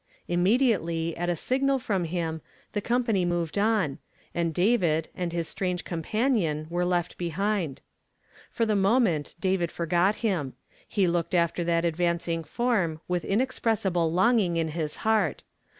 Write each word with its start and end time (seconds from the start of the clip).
Immediately 0.27 1.15
at 1.15 1.29
a 1.29 1.35
signal 1.35 1.77
from 1.77 2.05
him, 2.05 2.41
the 2.73 2.81
company 2.81 3.23
moved 3.23 3.55
on, 3.55 3.99
and 4.33 4.51
David 4.51 5.09
and 5.13 5.31
iiis 5.31 5.45
strange 5.45 5.85
comi)anion 5.85 6.67
were 6.71 6.83
left 6.85 7.19
behind. 7.19 7.81
For 8.49 8.65
the 8.65 8.75
moment, 8.75 9.35
David 9.39 9.71
forgot 9.71 10.15
him; 10.25 10.53
he 10.87 11.05
looked 11.07 11.35
after 11.35 11.63
that 11.65 11.85
advancing 11.85 12.43
form 12.43 12.99
with 13.07 13.23
inexpressible 13.23 14.11
longing 14.11 14.57
in 14.57 14.69
his 14.69 14.95
heart. 15.05 15.43